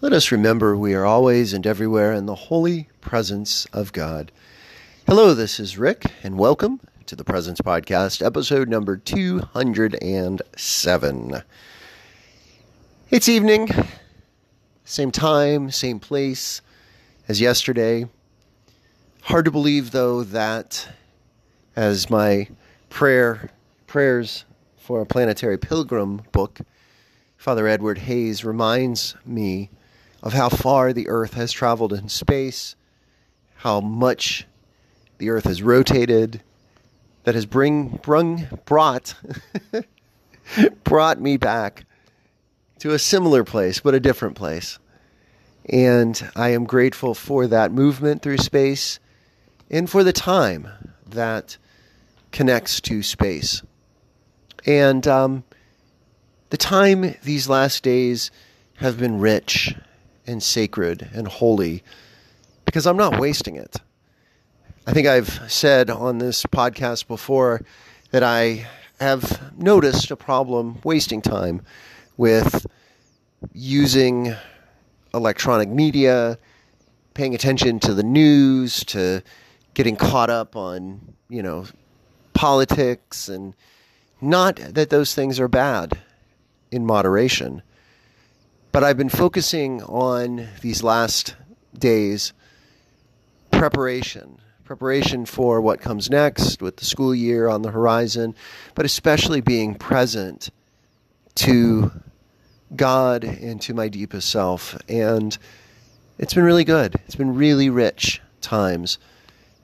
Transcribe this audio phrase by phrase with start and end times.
[0.00, 4.30] Let us remember we are always and everywhere in the holy presence of God.
[5.08, 11.42] Hello, this is Rick, and welcome to the Presence Podcast, episode number 207.
[13.10, 13.68] It's evening,
[14.84, 16.60] same time, same place
[17.26, 18.06] as yesterday.
[19.22, 20.90] Hard to believe, though, that
[21.74, 22.46] as my
[22.88, 23.50] prayer
[23.88, 24.44] prayers
[24.76, 26.60] for a planetary pilgrim book,
[27.36, 29.70] Father Edward Hays reminds me
[30.22, 32.74] of how far the Earth has traveled in space,
[33.56, 34.46] how much
[35.18, 36.42] the Earth has rotated,
[37.24, 39.14] that has bring, brung, brought,
[40.84, 41.84] brought me back
[42.78, 44.78] to a similar place, but a different place.
[45.68, 48.98] And I am grateful for that movement through space
[49.70, 50.68] and for the time
[51.06, 51.58] that
[52.32, 53.62] connects to space.
[54.64, 55.44] And um,
[56.50, 58.30] the time these last days
[58.76, 59.74] have been rich
[60.28, 61.82] and sacred and holy
[62.64, 63.76] because I'm not wasting it.
[64.86, 67.62] I think I've said on this podcast before
[68.10, 68.66] that I
[69.00, 71.62] have noticed a problem wasting time
[72.16, 72.66] with
[73.52, 74.34] using
[75.14, 76.38] electronic media,
[77.14, 79.22] paying attention to the news, to
[79.74, 81.66] getting caught up on, you know,
[82.34, 83.54] politics and
[84.20, 85.98] not that those things are bad
[86.70, 87.62] in moderation.
[88.70, 91.34] But I've been focusing on these last
[91.76, 92.34] days
[93.50, 98.34] preparation, preparation for what comes next with the school year on the horizon,
[98.74, 100.50] but especially being present
[101.36, 101.90] to
[102.76, 104.76] God and to my deepest self.
[104.86, 105.36] And
[106.18, 106.94] it's been really good.
[107.06, 108.98] It's been really rich times.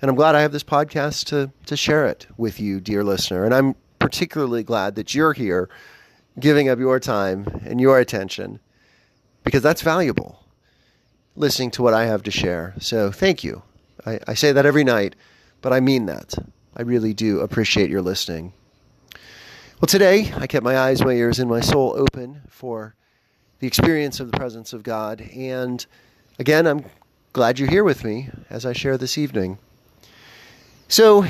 [0.00, 3.44] And I'm glad I have this podcast to, to share it with you, dear listener.
[3.44, 5.68] And I'm particularly glad that you're here
[6.38, 8.60] giving up your time and your attention
[9.44, 10.42] because that's valuable
[11.36, 12.74] listening to what I have to share.
[12.78, 13.62] So thank you.
[14.04, 15.16] I, I say that every night,
[15.60, 16.34] but I mean that.
[16.76, 18.52] I really do appreciate your listening.
[19.80, 22.94] Well, today I kept my eyes, my ears, and my soul open for
[23.58, 25.20] the experience of the presence of God.
[25.34, 25.84] And
[26.38, 26.84] again, I'm
[27.32, 29.58] glad you're here with me as I share this evening.
[30.88, 31.26] So,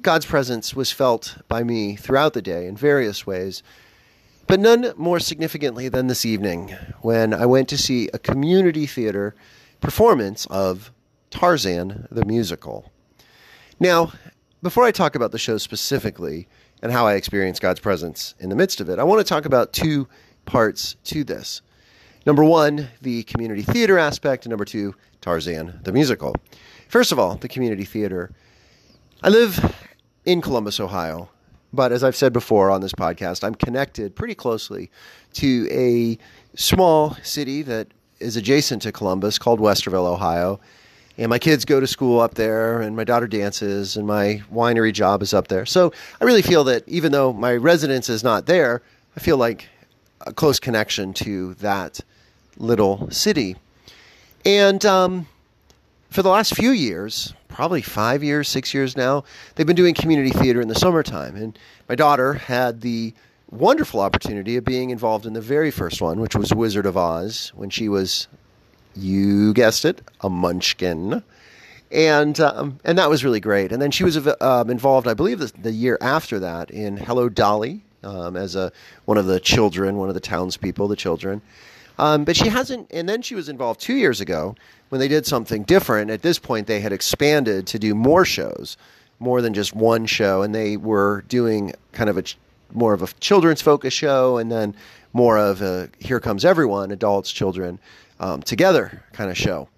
[0.00, 3.62] God's presence was felt by me throughout the day in various ways,
[4.52, 9.34] but none more significantly than this evening when I went to see a community theater
[9.80, 10.92] performance of
[11.30, 12.92] Tarzan the musical.
[13.80, 14.12] Now,
[14.62, 16.48] before I talk about the show specifically
[16.82, 19.46] and how I experienced God's presence in the midst of it, I want to talk
[19.46, 20.06] about two
[20.44, 21.62] parts to this.
[22.26, 26.36] Number one, the community theater aspect, and number two, Tarzan the musical.
[26.90, 28.34] First of all, the community theater.
[29.22, 29.74] I live
[30.26, 31.30] in Columbus, Ohio.
[31.72, 34.90] But as I've said before on this podcast, I'm connected pretty closely
[35.34, 36.18] to a
[36.54, 37.88] small city that
[38.20, 40.60] is adjacent to Columbus called Westerville, Ohio.
[41.18, 44.92] And my kids go to school up there, and my daughter dances, and my winery
[44.92, 45.66] job is up there.
[45.66, 48.82] So I really feel that even though my residence is not there,
[49.16, 49.68] I feel like
[50.26, 52.00] a close connection to that
[52.56, 53.56] little city.
[54.44, 55.26] And um,
[56.10, 59.24] for the last few years, probably five years, six years now,
[59.54, 61.36] they've been doing community theater in the summertime.
[61.36, 61.58] And
[61.88, 63.14] my daughter had the
[63.50, 67.52] wonderful opportunity of being involved in the very first one, which was Wizard of Oz,
[67.54, 68.26] when she was,
[68.96, 71.22] you guessed it, a munchkin.
[71.90, 73.70] And um, and that was really great.
[73.70, 77.28] And then she was uh, involved, I believe, the, the, year after that in Hello
[77.28, 78.72] Dolly um, as a
[79.04, 81.42] one of the children, one of the townspeople, the children.
[81.98, 84.54] Um, but she hasn't, and then she was involved two years ago
[84.88, 86.10] when they did something different.
[86.10, 88.76] At this point, they had expanded to do more shows,
[89.18, 92.24] more than just one show, and they were doing kind of a
[92.74, 94.74] more of a children's focus show, and then
[95.12, 97.78] more of a Here Comes Everyone, adults, children,
[98.18, 99.68] um, together kind of show.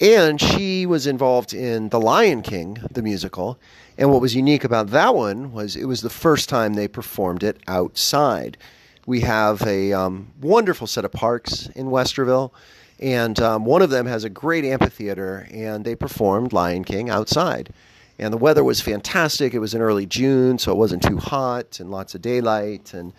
[0.00, 3.58] And she was involved in The Lion King, the musical.
[3.96, 7.42] And what was unique about that one was it was the first time they performed
[7.42, 8.58] it outside.
[9.06, 12.50] We have a um, wonderful set of parks in Westerville,
[12.98, 17.72] and um, one of them has a great amphitheater, and they performed Lion King outside.
[18.18, 19.54] And the weather was fantastic.
[19.54, 23.12] It was in early June, so it wasn't too hot, and lots of daylight, and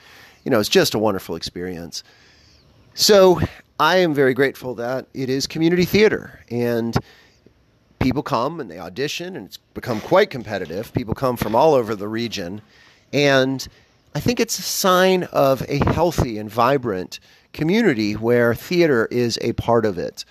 [0.43, 2.03] you know, it's just a wonderful experience.
[2.93, 3.39] So
[3.79, 6.97] I am very grateful that it is community theater, and
[7.99, 10.91] people come and they audition, and it's become quite competitive.
[10.91, 12.61] People come from all over the region,
[13.13, 13.65] and
[14.17, 17.19] I think it's a sign of a healthy and vibrant
[17.53, 20.25] community where theater is a part of it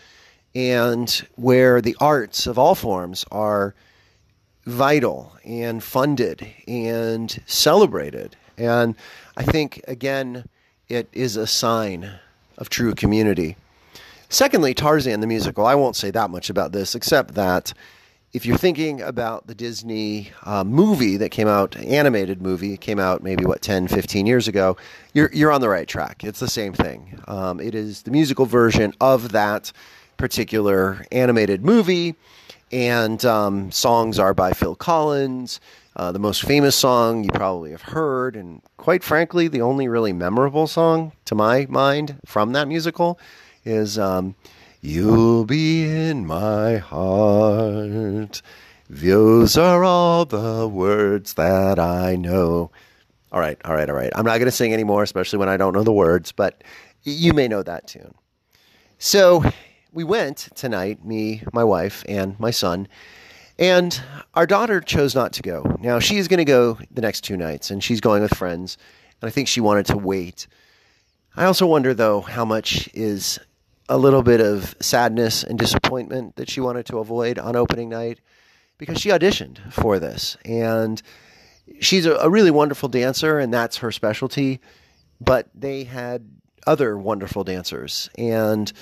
[0.56, 3.76] and where the arts of all forms are
[4.64, 8.34] vital and funded and celebrated.
[8.58, 8.96] And
[9.36, 10.48] I think, again,
[10.88, 12.10] it is a sign
[12.58, 13.54] of true community.
[14.28, 15.64] Secondly, Tarzan the musical.
[15.64, 17.72] I won't say that much about this, except that
[18.32, 23.23] if you're thinking about the Disney uh, movie that came out, animated movie, came out
[23.23, 24.76] maybe what 10, 15 years ago,
[25.14, 26.25] you're you're on the right track.
[26.25, 27.19] It's the same thing.
[27.26, 29.73] Um, it is the musical version of that
[30.17, 32.14] particular animated movie,
[32.73, 35.61] and um, songs are by Phil Collins.
[35.94, 40.12] Uh, the most famous song you probably have heard, and quite frankly, the only really
[40.12, 43.19] memorable song to my mind from that musical
[43.64, 44.34] is um,
[44.81, 48.43] You'll be in my heart.
[48.88, 52.70] Those are all the words that I know.
[53.32, 54.12] All right, all right, all right.
[54.14, 56.62] I'm not going to sing anymore, especially when I don't know the words, but
[57.02, 58.14] you may know that tune.
[58.99, 59.44] So
[59.93, 62.87] we went tonight, me, my wife, and my son,
[63.58, 64.00] and
[64.34, 65.76] our daughter chose not to go.
[65.81, 68.78] Now, she is going to go the next two nights, and she's going with friends,
[69.20, 70.46] and I think she wanted to wait.
[71.37, 73.38] I also wonder, though, how much is
[73.88, 78.20] a little bit of sadness and disappointment that she wanted to avoid on opening night
[78.78, 80.36] because she auditioned for this.
[80.44, 81.00] And
[81.80, 84.60] she's a, a really wonderful dancer, and that's her specialty.
[85.20, 86.28] But they had
[86.66, 88.72] other wonderful dancers, and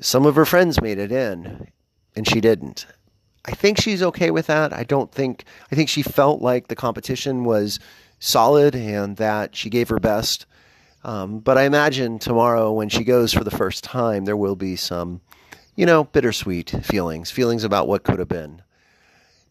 [0.00, 1.68] some of her friends made it in,
[2.14, 2.86] and she didn't.
[3.44, 4.72] I think she's okay with that.
[4.72, 7.80] I don't think, I think she felt like the competition was
[8.18, 10.44] solid and that she gave her best.
[11.04, 14.76] Um, but I imagine tomorrow when she goes for the first time, there will be
[14.76, 15.20] some,
[15.76, 18.62] you know, bittersweet feelings, feelings about what could have been.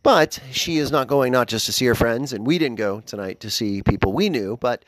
[0.03, 3.01] But she is not going not just to see her friends, and we didn't go
[3.01, 4.83] tonight to see people we knew, but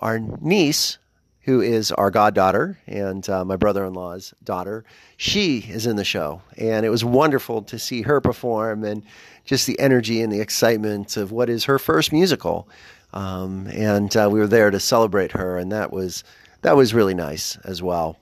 [0.00, 0.98] our niece
[1.46, 4.84] who is our goddaughter and uh, my brother in law's daughter.
[5.16, 9.04] She is in the show, and it was wonderful to see her perform and
[9.44, 12.68] just the energy and the excitement of what is her first musical.
[13.16, 16.22] Um, and uh, we were there to celebrate her, and that was
[16.60, 18.18] that was really nice as well.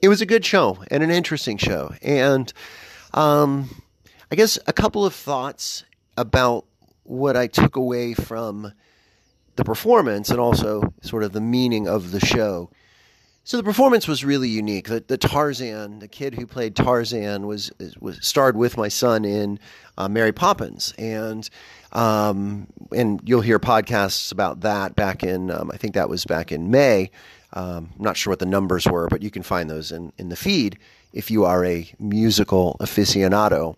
[0.00, 2.52] It was a good show and an interesting show, and
[3.14, 3.82] um,
[4.30, 5.84] I guess a couple of thoughts
[6.16, 6.66] about
[7.02, 8.72] what I took away from
[9.56, 12.70] the performance and also sort of the meaning of the show.
[13.50, 14.86] So the performance was really unique.
[14.86, 19.58] The, the Tarzan, the kid who played Tarzan, was was starred with my son in
[19.98, 21.50] uh, Mary Poppins, and
[21.90, 26.52] um, and you'll hear podcasts about that back in um, I think that was back
[26.52, 27.10] in May.
[27.52, 30.28] Um, I'm not sure what the numbers were, but you can find those in in
[30.28, 30.78] the feed
[31.12, 33.74] if you are a musical aficionado.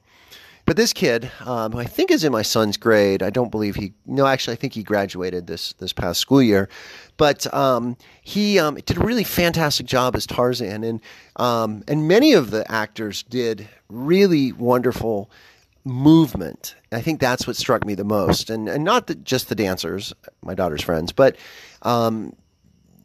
[0.65, 3.23] But this kid, um, I think is in my son's grade.
[3.23, 3.95] I don't believe he.
[4.07, 6.69] No, actually, I think he graduated this this past school year.
[7.17, 11.01] But um, he um, did a really fantastic job as Tarzan, and
[11.37, 15.31] um, and many of the actors did really wonderful
[15.85, 16.77] movement.
[16.93, 20.13] I think that's what struck me the most, and and not the, just the dancers,
[20.43, 21.37] my daughter's friends, but
[21.83, 22.37] um,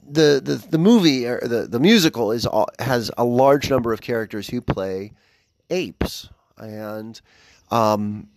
[0.08, 2.48] the, the the movie or the the musical is
[2.80, 5.14] has a large number of characters who play
[5.70, 7.20] apes and
[7.72, 8.28] um,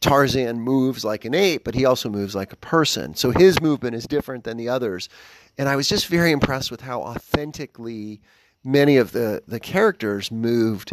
[0.00, 3.14] Tarzan moves like an ape, but he also moves like a person.
[3.14, 5.08] So his movement is different than the others.
[5.56, 8.20] And I was just very impressed with how authentically
[8.62, 10.92] many of the, the characters moved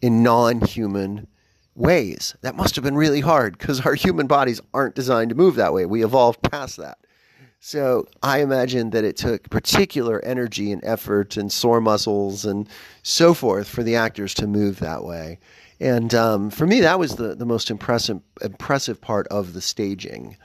[0.00, 1.26] in non human
[1.74, 2.34] ways.
[2.40, 5.72] That must have been really hard because our human bodies aren't designed to move that
[5.72, 5.86] way.
[5.86, 6.98] We evolved past that.
[7.60, 12.68] So I imagine that it took particular energy and effort and sore muscles and
[13.02, 15.40] so forth for the actors to move that way.
[15.80, 20.36] And um, for me, that was the, the most impressive impressive part of the staging.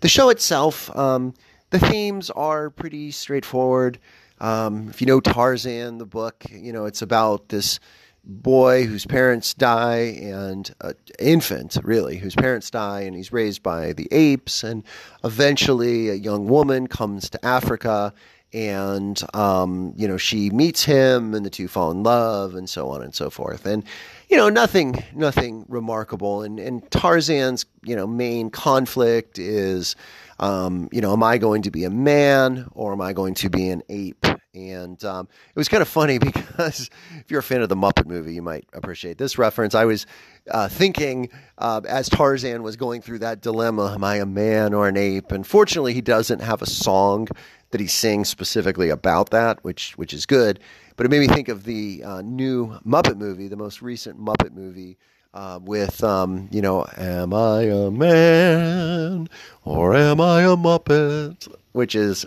[0.00, 1.34] The show itself, um,
[1.70, 3.98] the themes are pretty straightforward.
[4.40, 7.80] Um, if you know Tarzan, the book, you know it's about this
[8.24, 13.94] boy whose parents die and an infant really whose parents die and he's raised by
[13.94, 14.84] the apes and
[15.24, 18.12] eventually a young woman comes to africa
[18.52, 22.88] and um, you know she meets him and the two fall in love and so
[22.90, 23.84] on and so forth and
[24.28, 29.96] you know nothing nothing remarkable and and Tarzan's you know main conflict is
[30.40, 33.50] um, you know am I going to be a man or am I going to
[33.50, 34.24] be an ape
[34.58, 38.06] and um, it was kind of funny because if you're a fan of the Muppet
[38.06, 39.74] movie, you might appreciate this reference.
[39.74, 40.06] I was
[40.50, 44.88] uh, thinking uh, as Tarzan was going through that dilemma am I a man or
[44.88, 45.32] an ape?
[45.32, 47.28] And fortunately, he doesn't have a song
[47.70, 50.60] that he sings specifically about that, which which is good.
[50.96, 54.52] But it made me think of the uh, new Muppet movie, the most recent Muppet
[54.52, 54.96] movie.
[55.34, 59.28] Uh, with um, you know, am I a man
[59.64, 61.46] or am I a Muppet?
[61.72, 62.24] Which is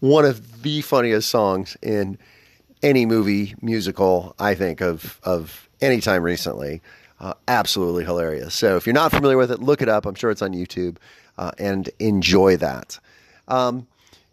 [0.00, 2.18] one of the funniest songs in
[2.82, 6.82] any movie musical I think of of any time recently.
[7.20, 8.52] Uh, absolutely hilarious.
[8.52, 10.06] So if you're not familiar with it, look it up.
[10.06, 10.96] I'm sure it's on YouTube
[11.38, 12.98] uh, and enjoy that.
[13.46, 13.86] Um,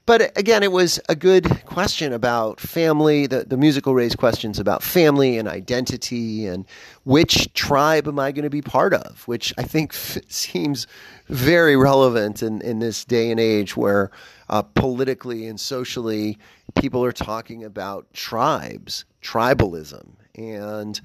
[0.09, 3.27] but again, it was a good question about family.
[3.27, 6.65] The, the musical raised questions about family and identity and
[7.03, 9.93] which tribe am I going to be part of, which I think
[10.27, 10.87] seems
[11.27, 14.09] very relevant in, in this day and age where
[14.49, 16.39] uh, politically and socially
[16.73, 20.99] people are talking about tribes, tribalism, and,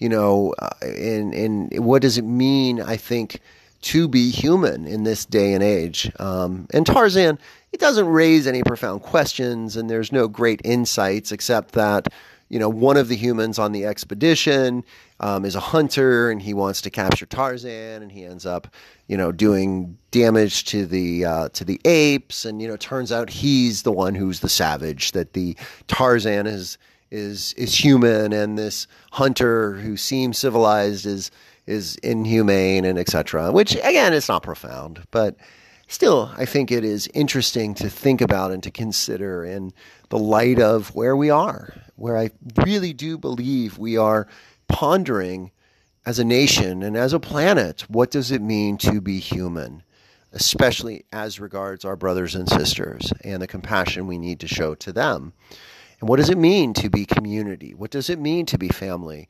[0.00, 3.40] you know, uh, and, and what does it mean, I think,
[3.82, 6.10] to be human in this day and age.
[6.18, 7.38] Um, and Tarzan,
[7.72, 12.08] it doesn't raise any profound questions, and there's no great insights except that
[12.48, 14.84] you know one of the humans on the expedition
[15.20, 18.68] um, is a hunter, and he wants to capture Tarzan, and he ends up
[19.06, 23.30] you know doing damage to the uh, to the apes, and you know turns out
[23.30, 25.12] he's the one who's the savage.
[25.12, 25.56] That the
[25.86, 26.76] Tarzan is
[27.10, 31.30] is is human, and this hunter who seems civilized is
[31.70, 33.52] is inhumane and etc.
[33.52, 35.36] Which again, it's not profound, but
[35.86, 39.72] still, I think it is interesting to think about and to consider in
[40.08, 42.30] the light of where we are, where I
[42.66, 44.26] really do believe we are
[44.68, 45.52] pondering
[46.06, 49.82] as a nation and as a planet what does it mean to be human,
[50.32, 54.92] especially as regards our brothers and sisters and the compassion we need to show to
[54.92, 55.32] them.
[56.00, 57.74] And what does it mean to be community?
[57.74, 59.28] What does it mean to be family?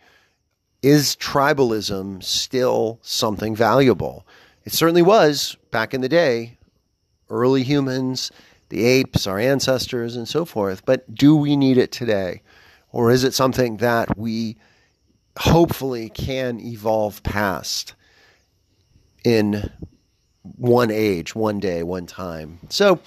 [0.83, 4.27] Is tribalism still something valuable?
[4.65, 6.59] It certainly was back in the day,
[7.29, 8.31] early humans,
[8.69, 10.85] the apes, our ancestors, and so forth.
[10.85, 12.43] But do we need it today?
[12.93, 14.57] Or is it something that we
[15.39, 17.95] hopefully can evolve past
[19.25, 19.71] in
[20.43, 22.59] one age, one day, one time?
[22.69, 23.01] So,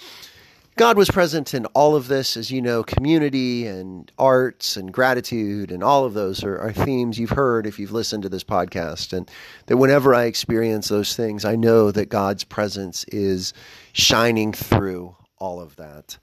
[0.75, 5.72] God was present in all of this, as you know, community and arts and gratitude,
[5.72, 9.13] and all of those are, are, themes you've heard if you've listened to this podcast.
[9.13, 9.30] And
[9.68, 13.53] that whenever I experience those things, I know that God's presence is
[13.92, 16.18] shining through all of that.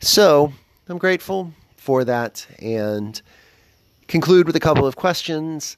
[0.00, 0.54] So
[0.88, 3.20] I'm grateful for that and
[4.08, 5.76] conclude with a couple of questions.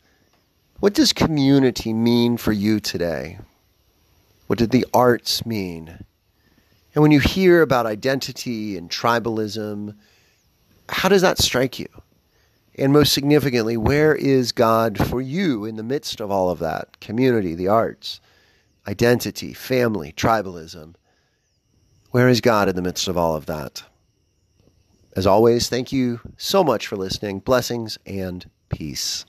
[0.78, 3.38] What does community mean for you today?
[4.46, 6.04] What did the arts mean?
[6.94, 9.94] And when you hear about identity and tribalism,
[10.88, 11.88] how does that strike you?
[12.76, 17.00] And most significantly, where is God for you in the midst of all of that?
[17.00, 18.20] Community, the arts,
[18.86, 20.94] identity, family, tribalism.
[22.10, 23.82] Where is God in the midst of all of that?
[25.14, 27.40] As always, thank you so much for listening.
[27.40, 29.26] Blessings and peace.